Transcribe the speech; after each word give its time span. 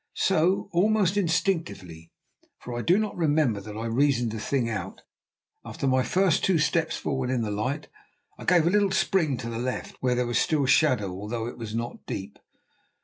So, 0.17 0.67
almost 0.71 1.15
instinctively, 1.15 2.09
for 2.57 2.75
I 2.75 2.81
do 2.81 2.97
not 2.97 3.15
remember 3.15 3.61
that 3.61 3.77
I 3.77 3.85
reasoned 3.85 4.31
the 4.31 4.39
thing 4.39 4.67
out, 4.67 5.03
after 5.63 5.85
my 5.85 6.01
first 6.01 6.43
two 6.43 6.57
steps 6.57 6.97
forward 6.97 7.29
in 7.29 7.43
the 7.43 7.51
light 7.51 7.87
I 8.35 8.45
gave 8.45 8.65
a 8.65 8.71
little 8.71 8.89
spring 8.89 9.37
to 9.37 9.49
the 9.51 9.59
left, 9.59 9.97
where 9.99 10.15
there 10.15 10.25
was 10.25 10.39
still 10.39 10.65
shadow, 10.65 11.11
although 11.11 11.45
it 11.45 11.59
was 11.59 11.75
not 11.75 12.03
deep. 12.07 12.39